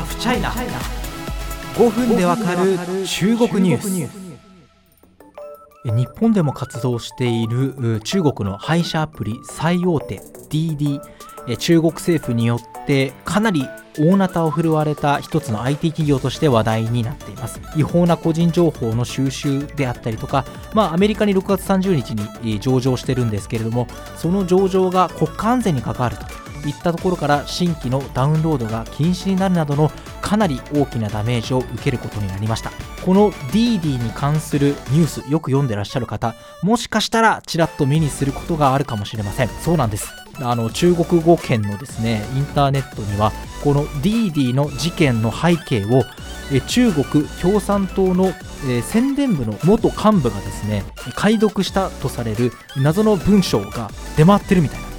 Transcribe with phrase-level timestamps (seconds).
[0.00, 0.50] ハフチャイナ
[1.74, 4.30] 5分でわかる中国ニュース。
[5.84, 11.00] 日本でも活動している中国の配車アプリ最大手 DD
[11.58, 13.66] 中国政府によってかなり
[13.98, 17.60] 大なたを振るわれた一つの IT 企業として話題になっています。
[17.76, 23.86] 違法な個人情報の収集であったりとか、まあ、アメリカに6月30日に上場してるんですけれども
[24.16, 26.24] その上場が国家安全に関わると
[26.68, 32.72] いったところから新規のダウンロードが禁止になるなどのかなり大きなダメージを受けることになりました。
[33.04, 39.48] この DD に関するニュースよく読んでらっしゃる方もしかしたらちらっと目にすることがあるかもしれません。
[39.48, 40.12] そうなんです。
[40.42, 43.32] あの中国語圏のですねインターネットには
[43.62, 46.02] この DD の事件の背景を
[46.66, 48.32] 中国共産党の
[48.82, 50.82] 宣伝部の元幹部がですね
[51.14, 54.89] 解読したとされる謎の文章が出回ってるみたいな。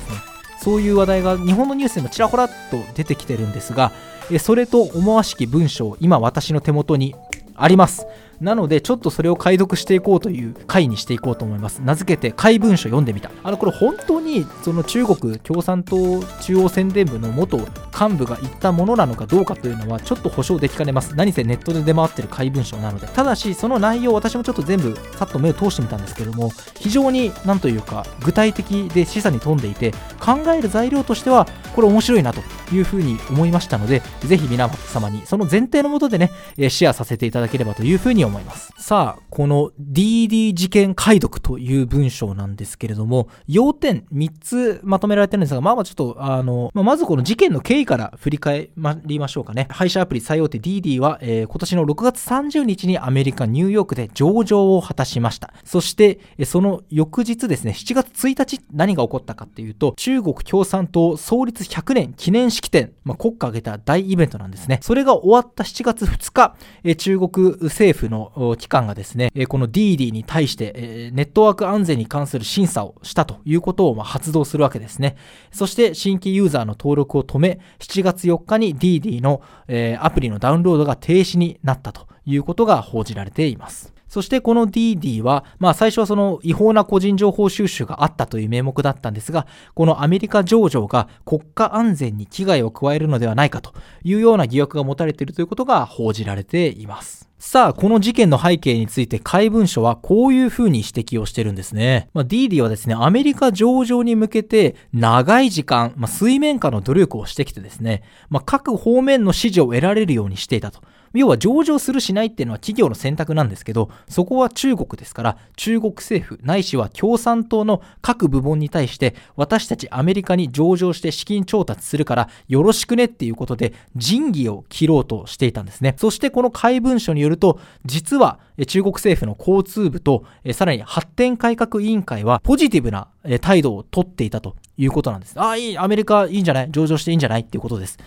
[0.61, 2.53] そういう話題が日本のニュースでもちらほらと
[2.93, 3.91] 出てきてるんですが
[4.39, 7.15] それと思わしき文章今私の手元に
[7.55, 8.05] あります。
[8.41, 11.81] なのでちょっとそれを解読していこうという回にしていこうと思います。
[11.81, 13.31] 名付けて怪文書読んでみた。
[13.43, 21.15] あのこれ本当にその中国共産党中央宣伝部の元幹部が言ったものなのかどうかというのはちょっと保証できかねます。
[21.15, 23.07] 何せネットで出回ってる怪文書なので。
[23.07, 32.41] ただしその内容私もちょっと全部さっと目を通してみたんですけども非常になんというか具体的で示唆に富んでいて考える材料としてはこれ面白いなと
[32.73, 38.30] いうふうに思いましたのでぜひ皆様にその前提のもとでねシェアさせていただければというふうに思います。
[38.77, 48.69] さあこの DD 事件解読という文章なんですけれども要点3つまとめられてるんですがまあまあちょっとあの、まあ、まずこの事件の経緯から振り返
[49.05, 49.67] りましょうかね。
[49.69, 55.53] 配車アプリ最大手 DD は、えー、今年の6月30日にアメリカ・ニューヨークで上場を果たしました。
[55.63, 64.79] そして、その翌日ですね、7月1日何が起こったかっていうと、中国共産党創立100年記念式典、まあ、国家挙げた大イベントなんですね。
[64.81, 68.20] それが終わった7月2日、えー、中国政府の
[68.57, 75.15] 機関がですね、え、この DD に対して、え、ネットワーク安全に関する審査をしたということを、ま、発動するわけですね。
[75.51, 84.00] そして新規ユーザーの登録を止め、7月4日に DD の、え、アプリのダウンロードが停止になったということが報じられています。
[84.11, 93.73] そしてこの DD は、まあ最初はその違法な個人情報収集があったという名目だったんですが、このアメリカ上場が国家安全に危害を加えるのではないかと
[94.03, 97.29] いうような疑惑が持たれているということが報じられています。
[97.39, 102.09] さあ、この事件の背景について怪文書はこういうふうに指摘をしてるんですね。
[102.13, 110.81] まあ、ディーディはですね、アメリカ上場に向けて長い時間、まあ、水面下の努力をしてきてですね、まあ、各方面の支持を得られるようにしていたと。
[111.13, 125.95] 要は上場するしないっていうのは企業の選択なんですけど、そこは中国ですから、中国政府ないしは共産党の各部門に対して、私たちアメリカに上場して資金調達するからよろしくねっていうことで、仁義を切ろうとしていたんですね。
[125.97, 130.23] そしてこの怪文書によると、実は中国政府の交通部と、
[130.53, 133.07] さらに発展改革委員会はポジティブな
[133.41, 135.39] 態度をとっていたということなんです。
[135.39, 136.71] ああ、いい、アメリカいいんじゃない？
[136.71, 137.41] 上場していいんじゃない？
[137.41, 137.97] っていうことです。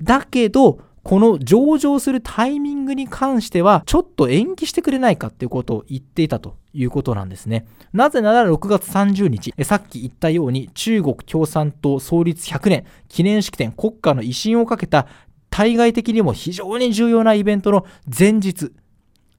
[0.00, 7.66] だけど、この上場するタイミングに関しては、ちょっと延期してくれないかっていうことを言っていたということなんですね。
[7.92, 15.06] なぜなら6月30日、さっき言ったように中国共産党創立100年記念式典国家の威信をかけた
[15.50, 18.72] 対外的にも非常に重要なイベントの前日、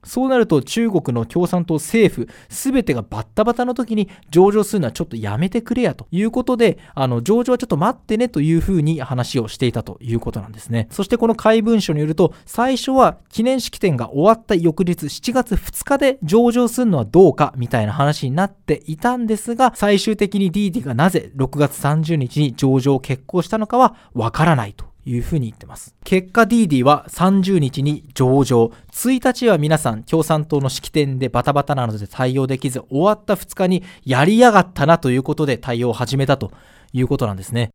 [0.04, 10.88] そうなると中国の共産党政府すべてがバッタバタの時に上場するのはちょっとやめてくれやということで、あの上場はちょっと待ってねというふうに話をしていたということなんですね。
[10.90, 25.94] そしてこの怪文書によると、最初は記念式典が終わった翌日7月2日で上場するのはどうかみたいな話になっていたんですが、最終的に DD がなぜ6月30日に上場を決行したのかはわからないというふうに言ってます。
[26.04, 36.52] 結果 DD は30日に上場、1日は皆さん共産党の式典でバタバタなので対応できず、終わった2日にやりやがったなということで対応を始めたと
[36.92, 37.70] いうことなんですね。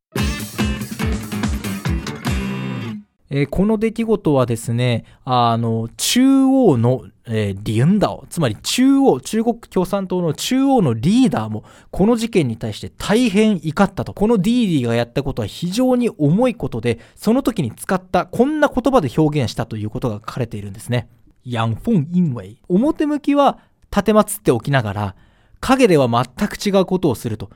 [3.30, 14.14] えー、この出来事はですね、あの、中央の、えー、リンダオ、つまり中央、中国共産党の中央のリーダーも、この事件に対して大変怒ったと。
[14.14, 21.08] このディーディーがやったことは非常に重いことで、その時に使ったこんな言葉で表現したということが書かれているんですね。
[21.44, 22.62] ヤンフォン・インウェイ。
[22.70, 23.60] 表向きは
[23.92, 25.16] 立てまつっておきながら、
[25.62, 27.50] 影では全く違うことをすると。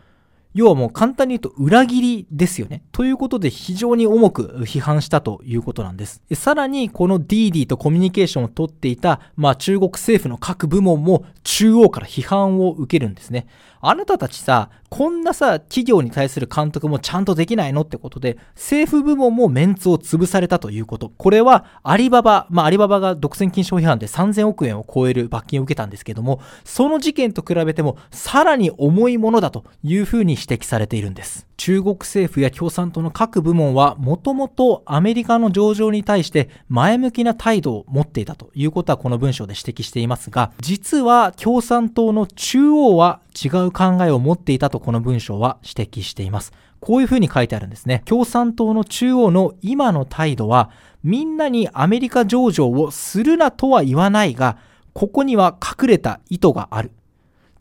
[0.54, 2.84] 要はもう簡単に言うと裏切りですよね。
[2.92, 6.24] ということで非常に重く批判したということなんです。
[6.34, 13.48] さらにこの DD とコミュニケーションをとっていた、まあ中国政府の各部門も中央から批判を受けるんですね。
[13.81, 21.11] あなたたちさ、こんなさ、企業に対する監督もちゃんとできないのってことで、政府部門もメンツを潰されたということ。
[21.15, 31.45] これは、アリババ、まあ、アリババが独占禁止法違反で3000億円を超える罰金を受けたんですけども、その事件と比べても、さらに重いものだというふうに指摘されているんです。
[31.59, 46.51] 中国政府や共産党の各部門は、もともとアメリカの上場に対して前向きな態度を持っていたということはこの文章で指摘していますが、実は共産党の中央は違う考えを持っていたとこの文章は指摘しています。
[46.80, 48.04] こういうふうに書いてあるんですね。
[48.06, 50.69] 共産党の中央の今の態度は、
[51.04, 54.57] みんなにアメリカ上場をするなとは言わないが、
[54.94, 56.92] ここには隠れた意図がある。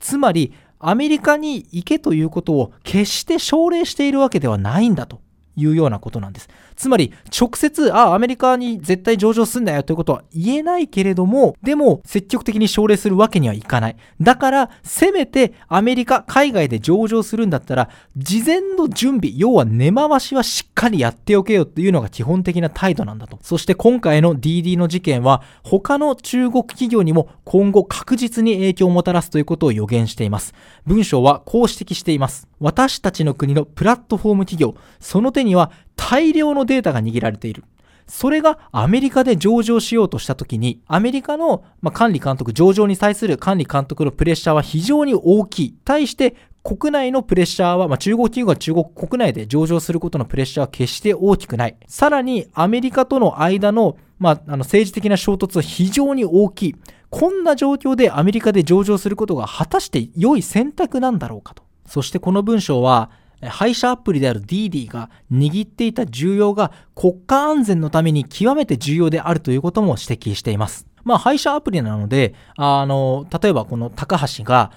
[0.01, 5.21] つまり、アメリカに行けということを決して奨励しているわけではないんだと
[5.59, 6.49] いうようなことなんです。
[6.77, 13.97] つまり、直接、あ、アメリカに絶対上場すんだよということは言えないけれども、でも、積極的に奨励するわけにはいかない。
[14.21, 23.39] だから、せめてアメリカ、海外で上場するんだったら、事前の準備、要は根回しはしっかりやっておけよっていうのが基本的な態度なんだと。
[23.43, 30.55] そして今回の DD の事件は、他の中国企業にも今後確実に影響をもたらすということを予言しています。
[30.87, 32.48] 文章はこう指摘しています。
[32.61, 37.65] 私たちの国のプラットフォーム企業、その手には大量のデータが握られている。
[38.07, 45.75] それがアメリカで上場しようとしたときに、アメリカの、ま管理監督、上場に対する管理監督のプレッシャーは非常に大きい。
[45.85, 46.35] 対して
[46.65, 51.77] 国内のプレッシャーは、まあ、中国企業が中国国内で上場することのプレッシャーは決して大きくない。
[51.87, 56.77] さらにアメリカとの間の、まあ、あの政治的な衝突は非常に大きい。
[57.11, 61.68] こんな状況でアメリカで上場することが果たして良い選択なんだろうかと。
[61.89, 63.11] そしてこの文章は、
[63.43, 70.87] 配車アプリである DD が握っていた重要が国家安全のために極めて重要であるということも指摘しています。
[71.05, 74.73] まあ、配車アプリなので、あの、例えばこの高橋が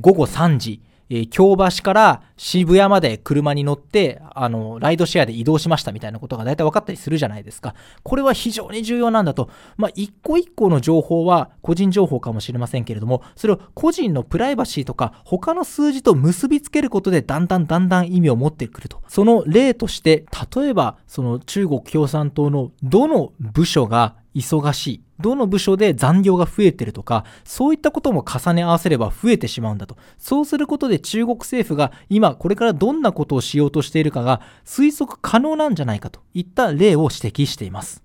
[0.00, 0.80] 午後3時、
[1.14, 7.76] えー、京橋から渋谷まで車に乗って、あの、ライドシェアで移動しましたみたいなことが大体分かったりするじゃないですか。
[8.02, 9.48] これは非常に重要なんだと。
[9.76, 19.00] まあ、一個一個の情報は個人情報かもしれませんけれども、それを個人のプライバシーとか他の数字と結びつけることでだんだんだんだん意味を持ってくると。
[19.06, 20.26] その例として、
[20.56, 25.03] 例えば、その中国共産党のどの部署が忙しい。
[25.20, 29.96] どの部署で残業が増えてるとか、そういったことも重ね合わせれば増えてしまうんだと。
[30.18, 38.02] そうすることで中国政府が今これからどんなことをしようとしているかが推測可能なんじゃないかといった例を指摘しています。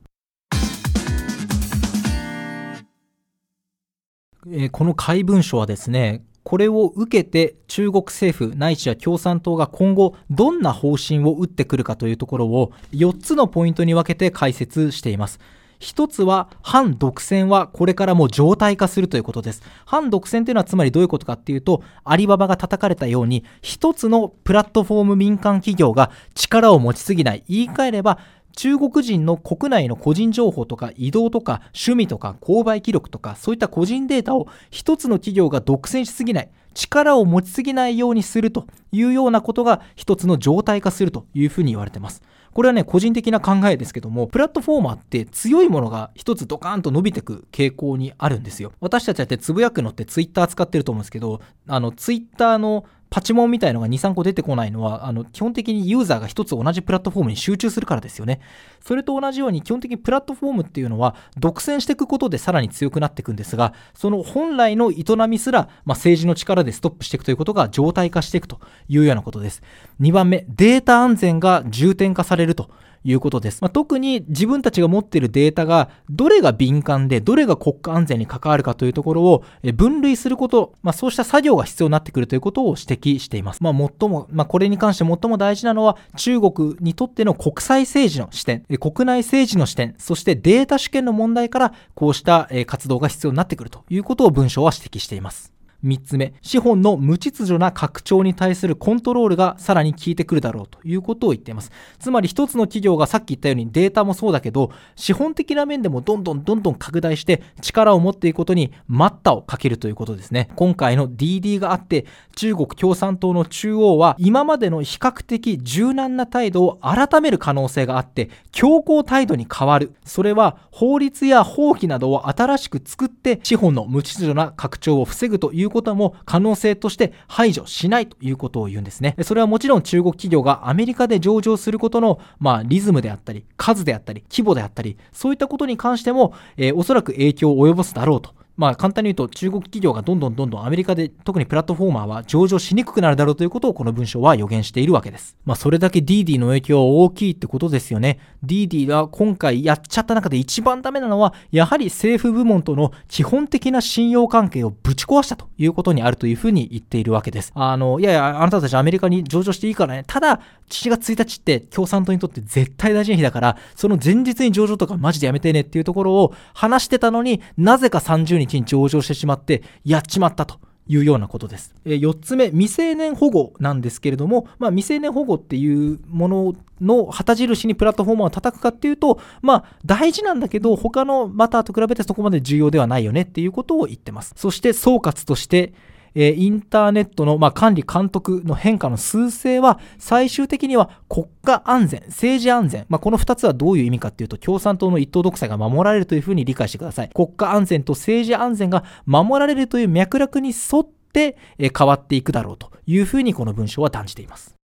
[4.47, 15.39] えー、この怪文書はですね、これを受けて中国政府ないしは共産党が今後どんな方針を打ってくるかというところを4つのポイントに分けて解説しています。
[15.79, 19.63] 一つは反独占はこれからも常態化するということです。
[19.85, 27.43] 反独占というのはつまりどういうことかっていうと、アリババが叩かれたように、一つのプラットフォーム民間企業が力を持ちすぎない。
[27.47, 28.19] 言い換えれば、
[28.59, 42.21] 中国人の国内の個人情報とか移動とか趣味とか購買記録とかそういった個人データを一つの企業が独占しすぎない力を持ちすぎないようにするというようなことが一つの状態化するというふうに言われてます。
[42.53, 48.73] これはね、個人的な考えですけども、プラットフォーマーって強いものが一つドカーンと伸びてく傾向にあるんですよ。
[48.79, 58.39] 私たちだってつぶやくのってツイッター使ってると思うんですけど、あの、ツイッターのパチモンみたいのが2、3個出てこないのは、あの、基本的にユーザーが一つ同じプラットフォームに集中するからですよね。
[58.81, 69.63] それと同じように、基本的にプラットフォームっていうのは、独占していくことでさらに強くなっていくんですが、その本来の営みすら、まあ、政治の力でストップしていくということが常態化していくというようなことです。
[70.01, 72.69] 2番目、データ安全が重点化されると。
[73.03, 73.61] いうことです。
[73.61, 83.63] まあ、特に自分たちが持っているデータがどれが敏感でどれが国家安全に関わるかというところを分類すること、まあ、そうした作業が必要になってくるということを指摘しています。
[83.63, 95.58] まあ、最も、まあ、これに関して最も大事なのは中国にとっての国際政治の視点、国内政治の視点、そしてデータ主権の問題からこうした活動が必要になってくるということを文章は指摘しています。
[95.83, 101.71] 3つ目、資本の無秩序な拡張に対するコントロールがさらに効いてくるだろうということを言っています。
[101.99, 110.49] つまり一つの企業がさっき言ったようにデータもそうだけど、資本的な面でもどんどんどんどん拡大して力を持っていくことに待ったをかけるということですね。
[110.55, 112.05] 今回の DD があって、
[112.35, 119.93] 中国共産党の中央は今までの比較的柔軟な態度を改める可能性があって、強硬態度に変わる。
[120.03, 129.15] それは法律や法規などを新しく作って資本の無秩序な拡張を防ぐといういうことも可能性として排除しないということを言うんですね。
[129.21, 145.37] それはもちろん中国企業がアメリカで上場することの、まあ、リズムであったり、数であったり、規模であったり、そういったことに関しても、えー、おそらく影響を及ぼすだろうとまあ、簡単に言うと中国企業がどんどんどんどんアメリカで特にプラットフォーマーは上場しにくくなるだろうということをこの文章は予言しているわけです。
[145.45, 148.19] まあ、それだけ DD の影響は大きいってことですよね。
[148.45, 157.53] DD が今回やっちゃった中で一番ダメなのは、やはり政府部門との基本的な信用関係をぶち壊したということにあるというふうに言っているわけです。
[157.55, 160.03] あの、いやいや、あなたたちアメリカに上場していいからね。
[160.05, 170.59] ただ、7月1日って共産党にとって絶対大事な日だから、その前日に上場とかマジでやめてねっていうところを話してたのになぜか30日に上場してしまって、やっちまったと。
[170.91, 171.75] いうようなことです。
[171.85, 184.33] え4つ目、未成年保護なんですけれども、まあ、未成年保護っていうものの旗印にプラットフォームを叩くかっていうと、まあ、大事なんだけど、他のマターと比べてそこまで重要ではないよねっていうことを言ってます。
[184.35, 185.73] そして総括として、
[186.21, 197.09] えインターネットの、まあ、管理監督の変化の数勢は最終的には国家安全、政治安全、まあ、この2つはどういう意味かっていうと共産党の一党独裁が守られるというふうに理解してください。
[197.13, 204.58] 国家安全と政治安全が守られるという脈絡に沿って、え変わっていくだろうというふうにこの文章は断じています。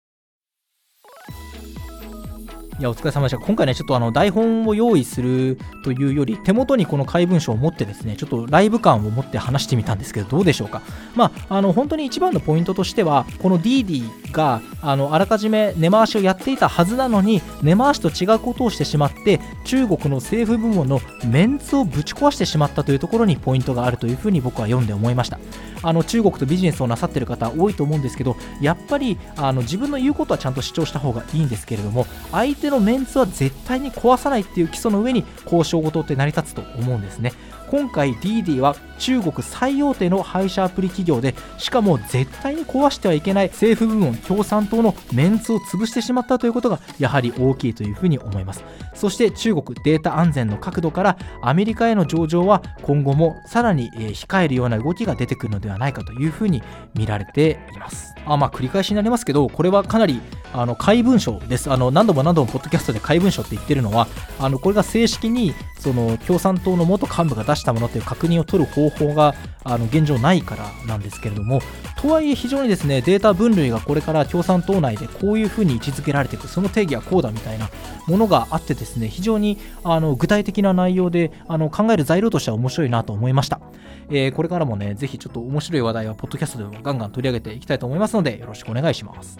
[2.81, 3.38] いや、お疲れ様でした。
[3.38, 10.81] 今回ね、ちょっとあの台本を用意するというより、手元にこの怪文書を持ってですね、ちょっとライブ感を持って話してみたんですけど、どうでしょうか。
[11.15, 25.38] まあ、あの本当に一番のポイントとしては、この DD があのあらかじめ根回しをやっていたはずなのに、根回しと違うことをしてしまって、中国の政府部門のメンツをぶち壊してしまったというところにポイントがあるというふうに僕は読んで思いました。
[25.83, 37.33] あの中国とビジネスをなさってる方多いと思うんですけどやっぱりあの自分の言うことはちゃんと主張した方がいいんですけれども相手のメンツは絶対に壊さないっていう基礎の上に交渉事って成り立つと思うんですね。
[37.71, 48.65] 今回 DD は中国最大手の配車アプリ企業でしかも絶対に壊してはいけない政府部門共産党のメンツを潰してしまったということがやはり大きいというふうに思います。
[48.93, 56.61] そして中国データ安全の角度からアメリカへの上場は今後もさらに控えるような動きが出てくるのではないかというふうに
[56.93, 58.13] 見られています。
[58.25, 60.21] あまあ繰り返しになりますけどこれはかなり
[60.53, 61.71] あの怪文書です。
[61.71, 64.07] あの何度も何度もポッドキャストで怪文書って言ってるのは
[64.39, 71.61] あのこれが正式にその共産党の元幹部が出したものという確認を取る方法があの現状ないからなんですけれども
[71.95, 77.69] とはいえ非常にですねデータ分類がこれから共産党内でこういうふうに位置づけられていくその定義はこうだみたいな
[78.07, 83.61] ものがあってですね非常にあの具体的な内容であの考える材料としては面白いなと思いました、
[84.09, 88.10] えー、これからもねぜひちょっと面白い話題はポッドキャストでもガンガン取り上げていきたいと思います。
[88.11, 89.39] ますのでよろしくお願いします。